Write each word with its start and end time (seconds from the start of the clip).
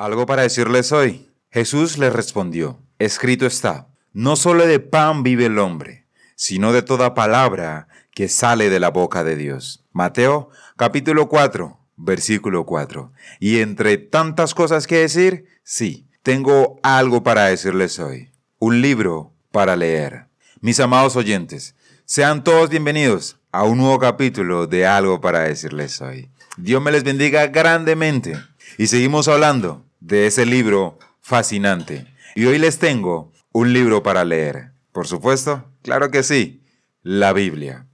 Algo 0.00 0.24
para 0.24 0.44
decirles 0.44 0.92
hoy. 0.92 1.28
Jesús 1.50 1.98
les 1.98 2.10
respondió, 2.10 2.80
escrito 2.98 3.44
está, 3.44 3.88
no 4.14 4.34
solo 4.34 4.66
de 4.66 4.80
pan 4.80 5.22
vive 5.22 5.44
el 5.44 5.58
hombre, 5.58 6.06
sino 6.36 6.72
de 6.72 6.80
toda 6.80 7.12
palabra 7.12 7.86
que 8.14 8.30
sale 8.30 8.70
de 8.70 8.80
la 8.80 8.88
boca 8.88 9.24
de 9.24 9.36
Dios. 9.36 9.84
Mateo 9.92 10.48
capítulo 10.78 11.28
4, 11.28 11.78
versículo 11.98 12.64
4. 12.64 13.12
Y 13.40 13.58
entre 13.58 13.98
tantas 13.98 14.54
cosas 14.54 14.86
que 14.86 15.00
decir, 15.00 15.44
sí, 15.64 16.08
tengo 16.22 16.80
algo 16.82 17.22
para 17.22 17.48
decirles 17.48 17.98
hoy. 17.98 18.32
Un 18.58 18.80
libro 18.80 19.34
para 19.52 19.76
leer. 19.76 20.28
Mis 20.62 20.80
amados 20.80 21.14
oyentes, 21.14 21.74
sean 22.06 22.42
todos 22.42 22.70
bienvenidos 22.70 23.38
a 23.52 23.64
un 23.64 23.76
nuevo 23.76 23.98
capítulo 23.98 24.66
de 24.66 24.86
algo 24.86 25.20
para 25.20 25.40
decirles 25.40 26.00
hoy. 26.00 26.30
Dios 26.56 26.80
me 26.80 26.90
les 26.90 27.04
bendiga 27.04 27.48
grandemente. 27.48 28.38
Y 28.78 28.86
seguimos 28.86 29.28
hablando 29.28 29.84
de 30.00 30.26
ese 30.26 30.46
libro 30.46 30.98
fascinante. 31.20 32.06
Y 32.34 32.46
hoy 32.46 32.58
les 32.58 32.78
tengo 32.78 33.32
un 33.52 33.72
libro 33.72 34.02
para 34.02 34.24
leer. 34.24 34.72
Por 34.92 35.06
supuesto, 35.06 35.70
claro 35.82 36.10
que 36.10 36.22
sí, 36.22 36.62
la 37.02 37.32
Biblia. 37.32 37.86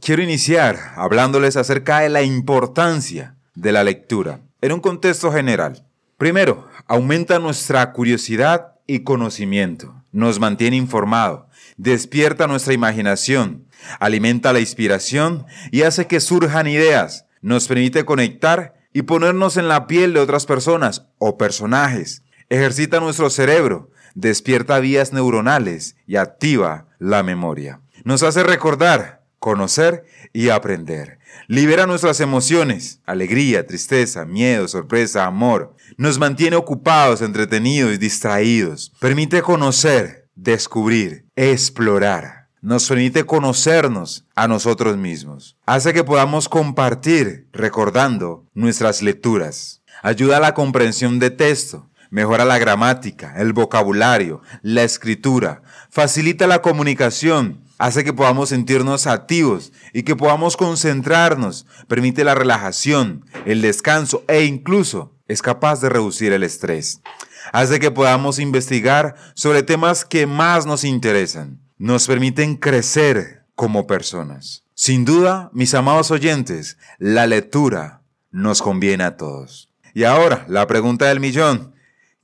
Quiero 0.00 0.22
iniciar 0.22 0.92
hablándoles 0.96 1.56
acerca 1.56 2.00
de 2.00 2.08
la 2.08 2.22
importancia 2.22 3.36
de 3.54 3.72
la 3.72 3.84
lectura 3.84 4.40
en 4.60 4.72
un 4.72 4.80
contexto 4.80 5.30
general. 5.30 5.86
Primero, 6.18 6.68
aumenta 6.86 7.38
nuestra 7.38 7.92
curiosidad 7.92 8.74
y 8.86 9.00
conocimiento, 9.00 10.02
nos 10.12 10.40
mantiene 10.40 10.76
informado, 10.76 11.48
despierta 11.76 12.46
nuestra 12.46 12.74
imaginación, 12.74 13.66
alimenta 13.98 14.52
la 14.52 14.60
inspiración 14.60 15.46
y 15.70 15.82
hace 15.82 16.06
que 16.06 16.20
surjan 16.20 16.66
ideas, 16.66 17.26
nos 17.40 17.66
permite 17.66 18.04
conectar 18.04 18.74
y 18.94 19.02
ponernos 19.02 19.58
en 19.58 19.68
la 19.68 19.86
piel 19.86 20.14
de 20.14 20.20
otras 20.20 20.46
personas 20.46 21.08
o 21.18 21.36
personajes. 21.36 22.22
Ejercita 22.48 23.00
nuestro 23.00 23.28
cerebro, 23.28 23.90
despierta 24.14 24.78
vías 24.78 25.12
neuronales 25.12 25.96
y 26.06 26.16
activa 26.16 26.86
la 26.98 27.22
memoria. 27.22 27.80
Nos 28.04 28.22
hace 28.22 28.44
recordar, 28.44 29.24
conocer 29.40 30.04
y 30.32 30.48
aprender. 30.48 31.18
Libera 31.48 31.86
nuestras 31.86 32.20
emociones, 32.20 33.00
alegría, 33.04 33.66
tristeza, 33.66 34.24
miedo, 34.24 34.68
sorpresa, 34.68 35.26
amor. 35.26 35.74
Nos 35.98 36.18
mantiene 36.18 36.54
ocupados, 36.54 37.20
entretenidos 37.20 37.92
y 37.92 37.98
distraídos. 37.98 38.92
Permite 39.00 39.42
conocer, 39.42 40.28
descubrir, 40.36 41.26
explorar 41.34 42.43
nos 42.64 42.88
permite 42.88 43.24
conocernos 43.24 44.24
a 44.34 44.48
nosotros 44.48 44.96
mismos. 44.96 45.58
Hace 45.66 45.92
que 45.92 46.02
podamos 46.02 46.48
compartir 46.48 47.46
recordando 47.52 48.48
nuestras 48.54 49.02
lecturas. 49.02 49.82
Ayuda 50.02 50.38
a 50.38 50.40
la 50.40 50.54
comprensión 50.54 51.18
de 51.18 51.30
texto. 51.30 51.90
Mejora 52.10 52.46
la 52.46 52.58
gramática, 52.58 53.34
el 53.36 53.52
vocabulario, 53.52 54.40
la 54.62 54.82
escritura. 54.82 55.62
Facilita 55.90 56.46
la 56.46 56.62
comunicación. 56.62 57.62
Hace 57.76 58.02
que 58.02 58.14
podamos 58.14 58.48
sentirnos 58.48 59.06
activos 59.06 59.70
y 59.92 60.04
que 60.04 60.16
podamos 60.16 60.56
concentrarnos. 60.56 61.66
Permite 61.86 62.24
la 62.24 62.34
relajación, 62.34 63.26
el 63.44 63.60
descanso 63.60 64.24
e 64.26 64.44
incluso 64.44 65.12
es 65.28 65.42
capaz 65.42 65.82
de 65.82 65.90
reducir 65.90 66.32
el 66.32 66.42
estrés. 66.42 67.02
Hace 67.52 67.78
que 67.78 67.90
podamos 67.90 68.38
investigar 68.38 69.16
sobre 69.34 69.62
temas 69.62 70.06
que 70.06 70.26
más 70.26 70.64
nos 70.64 70.84
interesan 70.84 71.63
nos 71.76 72.06
permiten 72.06 72.56
crecer 72.56 73.44
como 73.54 73.86
personas. 73.86 74.64
Sin 74.74 75.04
duda, 75.04 75.50
mis 75.52 75.74
amados 75.74 76.10
oyentes, 76.10 76.78
la 76.98 77.26
lectura 77.26 78.02
nos 78.30 78.62
conviene 78.62 79.04
a 79.04 79.16
todos. 79.16 79.70
Y 79.94 80.04
ahora, 80.04 80.44
la 80.48 80.66
pregunta 80.66 81.06
del 81.06 81.20
millón. 81.20 81.74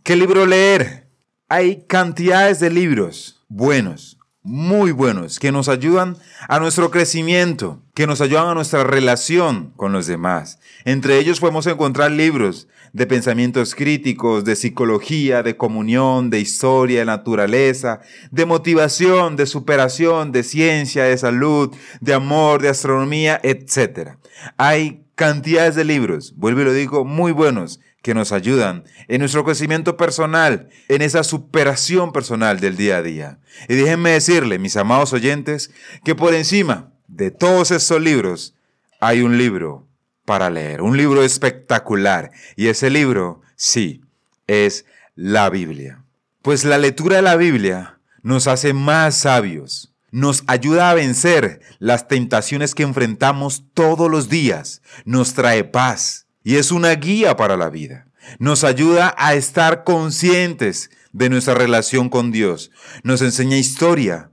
¿Qué 0.03 0.17
libro 0.17 0.47
leer? 0.47 1.09
Hay 1.48 1.84
cantidades 1.87 2.59
de 2.61 2.71
libros 2.71 3.41
buenos, 3.51 4.17
muy 4.43 4.91
buenos, 4.93 5.39
que 5.39 5.53
nos 5.53 5.69
ayudan 5.69 6.17
a 6.49 6.59
nuestro 6.61 6.91
crecimiento, 6.91 7.83
que 7.95 8.06
nos 8.06 8.21
ayudan 8.21 8.49
a 8.49 8.55
nuestra 8.55 8.84
relación 8.84 9.73
con 9.77 9.93
los 9.93 10.06
demás. 10.06 10.59
Entre 10.84 11.19
ellos 11.19 11.41
podemos 11.41 11.67
encontrar 11.67 12.11
libros 12.11 12.67
de 12.93 13.06
pensamientos 13.06 13.75
críticos, 13.75 14.45
de 14.45 14.56
psicología, 14.56 15.43
de 15.43 15.56
comunión, 15.56 16.31
de 16.31 16.41
historia, 16.41 17.00
de 17.00 17.05
naturaleza, 17.05 18.00
de 18.31 18.47
motivación, 18.47 19.37
de 19.37 19.47
superación, 19.47 20.33
de 20.33 20.43
ciencia, 20.43 21.05
de 21.05 21.19
salud, 21.19 21.75
de 22.00 22.15
amor, 22.15 22.62
de 22.62 22.71
astronomía, 22.71 23.41
etc. 23.43 24.17
Hay 24.56 25.05
cantidades 25.20 25.75
de 25.75 25.84
libros, 25.84 26.32
vuelvo 26.34 26.62
y 26.62 26.64
lo 26.64 26.72
digo, 26.72 27.04
muy 27.04 27.31
buenos 27.31 27.78
que 28.00 28.14
nos 28.14 28.32
ayudan 28.32 28.84
en 29.06 29.19
nuestro 29.19 29.44
crecimiento 29.44 29.98
personal, 29.98 30.70
en 30.88 31.03
esa 31.03 31.25
superación 31.25 32.10
personal 32.10 32.58
del 32.58 32.78
día 32.78 32.97
a 32.97 33.03
día. 33.03 33.38
Y 33.69 33.75
déjenme 33.75 34.12
decirle, 34.12 34.58
mis 34.58 34.78
amados 34.78 35.12
oyentes, 35.12 35.72
que 36.06 36.14
por 36.14 36.32
encima 36.32 36.94
de 37.06 37.31
todos 37.31 37.70
estos 37.70 38.00
libros 38.00 38.54
hay 38.98 39.20
un 39.20 39.36
libro 39.36 39.86
para 40.25 40.48
leer, 40.48 40.81
un 40.81 40.97
libro 40.97 41.22
espectacular. 41.22 42.31
Y 42.56 42.69
ese 42.69 42.88
libro, 42.88 43.42
sí, 43.56 44.00
es 44.47 44.87
la 45.16 45.50
Biblia. 45.50 46.02
Pues 46.41 46.64
la 46.64 46.78
lectura 46.78 47.16
de 47.16 47.22
la 47.22 47.37
Biblia 47.37 48.00
nos 48.22 48.47
hace 48.47 48.72
más 48.72 49.16
sabios, 49.19 49.92
nos 50.10 50.44
ayuda 50.47 50.91
a 50.91 50.94
vencer 50.94 51.60
las 51.78 52.09
tentaciones 52.09 52.75
que 52.75 52.82
enfrentamos 52.82 53.65
todos 53.75 54.10
los 54.10 54.28
días, 54.28 54.82
nos 55.04 55.34
trae 55.34 55.65
paz, 55.65 56.26
y 56.43 56.56
es 56.56 56.72
una 56.72 56.93
guía 56.93 57.37
para 57.37 57.56
la 57.56 57.71
vida. 57.71 58.06
Nos 58.38 58.65
ayuda 58.65 59.15
a 59.19 59.34
estar 59.34 59.84
conscientes 59.84 60.91
de 61.12 61.28
nuestra 61.28 61.54
relación 61.54 62.09
con 62.09 62.31
Dios. 62.31 62.70
Nos 63.03 63.22
enseña 63.22 63.56
historia 63.56 64.31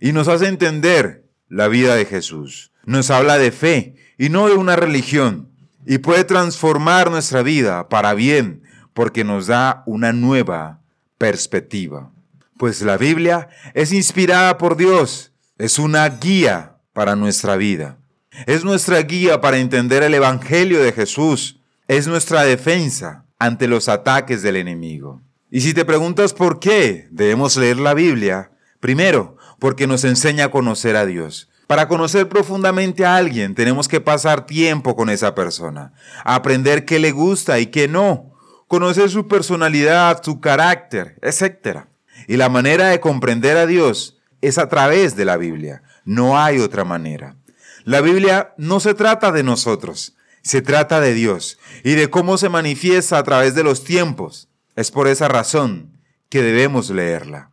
y 0.00 0.12
nos 0.12 0.28
hace 0.28 0.46
entender 0.46 1.26
la 1.48 1.68
vida 1.68 1.96
de 1.96 2.04
Jesús. 2.04 2.72
Nos 2.84 3.10
habla 3.10 3.38
de 3.38 3.50
fe 3.50 3.96
y 4.18 4.28
no 4.28 4.48
de 4.48 4.54
una 4.54 4.76
religión. 4.76 5.50
Y 5.86 5.98
puede 5.98 6.24
transformar 6.24 7.10
nuestra 7.10 7.42
vida 7.42 7.88
para 7.88 8.14
bien 8.14 8.62
porque 8.92 9.24
nos 9.24 9.46
da 9.46 9.82
una 9.86 10.12
nueva 10.12 10.82
perspectiva. 11.18 12.12
Pues 12.60 12.82
la 12.82 12.98
Biblia 12.98 13.48
es 13.72 13.90
inspirada 13.90 14.58
por 14.58 14.76
Dios. 14.76 15.32
Es 15.56 15.78
una 15.78 16.06
guía 16.10 16.76
para 16.92 17.16
nuestra 17.16 17.56
vida. 17.56 17.96
Es 18.44 18.64
nuestra 18.64 19.00
guía 19.00 19.40
para 19.40 19.56
entender 19.56 20.02
el 20.02 20.12
Evangelio 20.12 20.82
de 20.82 20.92
Jesús. 20.92 21.58
Es 21.88 22.06
nuestra 22.06 22.42
defensa 22.42 23.24
ante 23.38 23.66
los 23.66 23.88
ataques 23.88 24.42
del 24.42 24.56
enemigo. 24.56 25.22
Y 25.50 25.62
si 25.62 25.72
te 25.72 25.86
preguntas 25.86 26.34
por 26.34 26.60
qué 26.60 27.08
debemos 27.10 27.56
leer 27.56 27.78
la 27.78 27.94
Biblia, 27.94 28.50
primero, 28.78 29.38
porque 29.58 29.86
nos 29.86 30.04
enseña 30.04 30.44
a 30.44 30.50
conocer 30.50 30.96
a 30.96 31.06
Dios. 31.06 31.48
Para 31.66 31.88
conocer 31.88 32.28
profundamente 32.28 33.06
a 33.06 33.16
alguien 33.16 33.54
tenemos 33.54 33.88
que 33.88 34.02
pasar 34.02 34.44
tiempo 34.44 34.96
con 34.96 35.08
esa 35.08 35.34
persona, 35.34 35.94
aprender 36.26 36.84
qué 36.84 36.98
le 36.98 37.12
gusta 37.12 37.58
y 37.58 37.68
qué 37.68 37.88
no, 37.88 38.34
conocer 38.68 39.08
su 39.08 39.28
personalidad, 39.28 40.22
su 40.22 40.40
carácter, 40.40 41.18
etc. 41.22 41.86
Y 42.26 42.36
la 42.36 42.48
manera 42.48 42.88
de 42.88 43.00
comprender 43.00 43.56
a 43.56 43.66
Dios 43.66 44.18
es 44.40 44.58
a 44.58 44.68
través 44.68 45.16
de 45.16 45.24
la 45.24 45.36
Biblia. 45.36 45.82
No 46.04 46.38
hay 46.38 46.58
otra 46.58 46.84
manera. 46.84 47.36
La 47.84 48.00
Biblia 48.00 48.54
no 48.58 48.80
se 48.80 48.94
trata 48.94 49.32
de 49.32 49.42
nosotros, 49.42 50.14
se 50.42 50.62
trata 50.62 51.00
de 51.00 51.14
Dios 51.14 51.58
y 51.82 51.94
de 51.94 52.10
cómo 52.10 52.36
se 52.38 52.48
manifiesta 52.48 53.18
a 53.18 53.22
través 53.24 53.54
de 53.54 53.64
los 53.64 53.84
tiempos. 53.84 54.48
Es 54.76 54.90
por 54.90 55.08
esa 55.08 55.28
razón 55.28 55.98
que 56.28 56.42
debemos 56.42 56.90
leerla. 56.90 57.50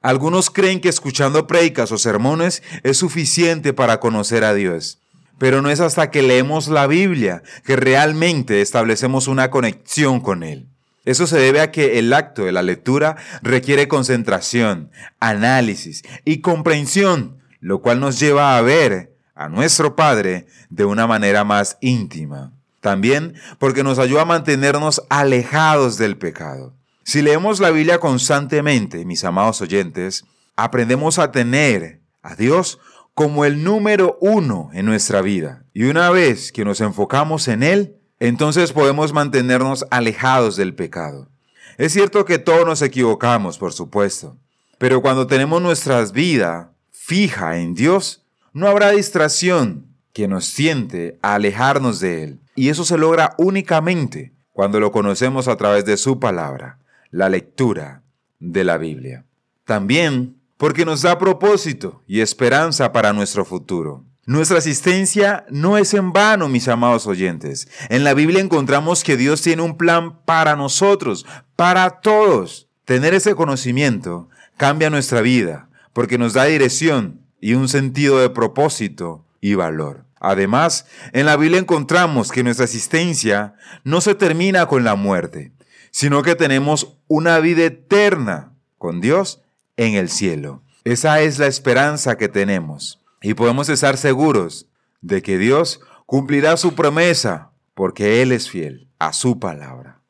Algunos 0.00 0.50
creen 0.50 0.80
que 0.80 0.88
escuchando 0.88 1.46
predicas 1.46 1.90
o 1.90 1.98
sermones 1.98 2.62
es 2.82 2.98
suficiente 2.98 3.72
para 3.72 3.98
conocer 3.98 4.44
a 4.44 4.54
Dios. 4.54 5.00
Pero 5.38 5.62
no 5.62 5.70
es 5.70 5.80
hasta 5.80 6.10
que 6.10 6.22
leemos 6.22 6.68
la 6.68 6.86
Biblia 6.86 7.42
que 7.64 7.76
realmente 7.76 8.60
establecemos 8.60 9.28
una 9.28 9.50
conexión 9.50 10.20
con 10.20 10.42
Él. 10.42 10.68
Eso 11.08 11.26
se 11.26 11.38
debe 11.38 11.62
a 11.62 11.70
que 11.70 11.98
el 11.98 12.12
acto 12.12 12.44
de 12.44 12.52
la 12.52 12.60
lectura 12.60 13.16
requiere 13.40 13.88
concentración, 13.88 14.90
análisis 15.20 16.02
y 16.26 16.42
comprensión, 16.42 17.38
lo 17.60 17.80
cual 17.80 17.98
nos 17.98 18.20
lleva 18.20 18.58
a 18.58 18.60
ver 18.60 19.16
a 19.34 19.48
nuestro 19.48 19.96
Padre 19.96 20.44
de 20.68 20.84
una 20.84 21.06
manera 21.06 21.44
más 21.44 21.78
íntima. 21.80 22.52
También 22.82 23.32
porque 23.58 23.82
nos 23.82 23.98
ayuda 23.98 24.20
a 24.20 24.26
mantenernos 24.26 25.02
alejados 25.08 25.96
del 25.96 26.18
pecado. 26.18 26.74
Si 27.04 27.22
leemos 27.22 27.58
la 27.58 27.70
Biblia 27.70 28.00
constantemente, 28.00 29.06
mis 29.06 29.24
amados 29.24 29.62
oyentes, 29.62 30.26
aprendemos 30.56 31.18
a 31.18 31.32
tener 31.32 32.02
a 32.20 32.34
Dios 32.34 32.80
como 33.14 33.46
el 33.46 33.64
número 33.64 34.18
uno 34.20 34.68
en 34.74 34.84
nuestra 34.84 35.22
vida. 35.22 35.64
Y 35.72 35.84
una 35.84 36.10
vez 36.10 36.52
que 36.52 36.66
nos 36.66 36.82
enfocamos 36.82 37.48
en 37.48 37.62
Él, 37.62 37.97
entonces 38.20 38.72
podemos 38.72 39.12
mantenernos 39.12 39.86
alejados 39.90 40.56
del 40.56 40.74
pecado. 40.74 41.28
Es 41.76 41.92
cierto 41.92 42.24
que 42.24 42.38
todos 42.38 42.66
nos 42.66 42.82
equivocamos, 42.82 43.58
por 43.58 43.72
supuesto, 43.72 44.36
pero 44.78 45.02
cuando 45.02 45.26
tenemos 45.26 45.62
nuestra 45.62 46.04
vida 46.06 46.72
fija 46.90 47.58
en 47.58 47.74
Dios, 47.74 48.24
no 48.52 48.66
habrá 48.66 48.90
distracción 48.90 49.86
que 50.12 50.26
nos 50.26 50.46
siente 50.46 51.18
a 51.22 51.34
alejarnos 51.34 52.00
de 52.00 52.24
Él. 52.24 52.40
Y 52.56 52.70
eso 52.70 52.84
se 52.84 52.98
logra 52.98 53.34
únicamente 53.38 54.32
cuando 54.52 54.80
lo 54.80 54.90
conocemos 54.90 55.46
a 55.46 55.56
través 55.56 55.84
de 55.84 55.96
su 55.96 56.18
palabra, 56.18 56.78
la 57.10 57.28
lectura 57.28 58.02
de 58.40 58.64
la 58.64 58.78
Biblia. 58.78 59.24
También 59.64 60.36
porque 60.56 60.84
nos 60.84 61.02
da 61.02 61.18
propósito 61.18 62.02
y 62.08 62.20
esperanza 62.20 62.92
para 62.92 63.12
nuestro 63.12 63.44
futuro. 63.44 64.04
Nuestra 64.28 64.58
asistencia 64.58 65.46
no 65.48 65.78
es 65.78 65.94
en 65.94 66.12
vano, 66.12 66.50
mis 66.50 66.68
amados 66.68 67.06
oyentes. 67.06 67.66
En 67.88 68.04
la 68.04 68.12
Biblia 68.12 68.42
encontramos 68.42 69.02
que 69.02 69.16
Dios 69.16 69.40
tiene 69.40 69.62
un 69.62 69.78
plan 69.78 70.22
para 70.26 70.54
nosotros, 70.54 71.24
para 71.56 71.88
todos. 72.00 72.68
Tener 72.84 73.14
ese 73.14 73.34
conocimiento 73.34 74.28
cambia 74.58 74.90
nuestra 74.90 75.22
vida 75.22 75.70
porque 75.94 76.18
nos 76.18 76.34
da 76.34 76.44
dirección 76.44 77.22
y 77.40 77.54
un 77.54 77.70
sentido 77.70 78.18
de 78.18 78.28
propósito 78.28 79.24
y 79.40 79.54
valor. 79.54 80.04
Además, 80.20 80.84
en 81.14 81.24
la 81.24 81.38
Biblia 81.38 81.60
encontramos 81.60 82.30
que 82.30 82.44
nuestra 82.44 82.66
asistencia 82.66 83.54
no 83.82 84.02
se 84.02 84.14
termina 84.14 84.66
con 84.66 84.84
la 84.84 84.94
muerte, 84.94 85.52
sino 85.90 86.22
que 86.22 86.34
tenemos 86.34 86.98
una 87.06 87.38
vida 87.38 87.64
eterna 87.64 88.52
con 88.76 89.00
Dios 89.00 89.40
en 89.78 89.94
el 89.94 90.10
cielo. 90.10 90.62
Esa 90.84 91.22
es 91.22 91.38
la 91.38 91.46
esperanza 91.46 92.18
que 92.18 92.28
tenemos 92.28 92.98
y 93.22 93.34
podemos 93.34 93.68
estar 93.68 93.96
seguros 93.96 94.66
de 95.00 95.22
que 95.22 95.38
Dios 95.38 95.80
cumplirá 96.06 96.56
su 96.56 96.74
promesa 96.74 97.52
porque 97.74 98.22
Él 98.22 98.32
es 98.32 98.50
fiel 98.50 98.88
a 98.98 99.12
su 99.12 99.38
palabra. 99.38 100.00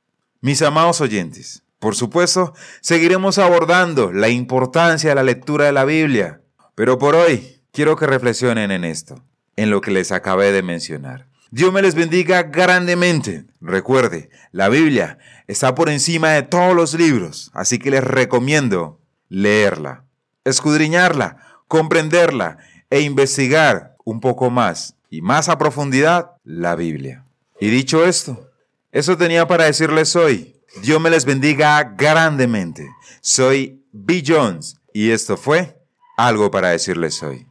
Mis 0.40 0.62
amados 0.62 1.00
oyentes, 1.00 1.64
por 1.78 1.94
supuesto, 1.94 2.54
seguiremos 2.80 3.38
abordando 3.38 4.12
la 4.12 4.28
importancia 4.28 5.10
de 5.10 5.14
la 5.14 5.22
lectura 5.22 5.66
de 5.66 5.72
la 5.72 5.84
Biblia, 5.84 6.40
pero 6.74 6.98
por 6.98 7.14
hoy 7.14 7.60
quiero 7.72 7.96
que 7.96 8.06
reflexionen 8.06 8.70
en 8.70 8.84
esto, 8.84 9.24
en 9.56 9.70
lo 9.70 9.80
que 9.80 9.90
les 9.90 10.12
acabé 10.12 10.52
de 10.52 10.62
mencionar. 10.62 11.28
Dios 11.50 11.72
me 11.72 11.82
les 11.82 11.94
bendiga 11.94 12.42
grandemente. 12.42 13.46
Recuerde, 13.60 14.30
la 14.52 14.68
Biblia 14.68 15.18
está 15.46 15.74
por 15.74 15.88
encima 15.88 16.30
de 16.30 16.42
todos 16.42 16.74
los 16.76 16.94
libros, 16.94 17.50
así 17.54 17.78
que 17.78 17.90
les 17.90 18.04
recomiendo 18.04 19.00
leerla, 19.28 20.04
escudriñarla, 20.44 21.62
comprenderla 21.66 22.58
e 22.90 23.00
investigar 23.00 23.96
un 24.04 24.20
poco 24.20 24.50
más 24.50 24.94
y 25.10 25.22
más 25.22 25.48
a 25.48 25.58
profundidad 25.58 26.32
la 26.44 26.74
Biblia. 26.74 27.24
Y 27.60 27.68
dicho 27.68 28.04
esto, 28.04 28.50
eso 28.92 29.16
tenía 29.16 29.46
para 29.46 29.64
decirles 29.64 30.16
hoy. 30.16 30.54
Dios 30.82 31.00
me 31.00 31.10
les 31.10 31.24
bendiga 31.24 31.82
grandemente. 31.96 32.88
Soy 33.20 33.84
B. 33.92 34.22
Jones 34.26 34.76
y 34.92 35.10
esto 35.10 35.36
fue 35.36 35.78
algo 36.16 36.50
para 36.50 36.70
decirles 36.70 37.22
hoy. 37.22 37.46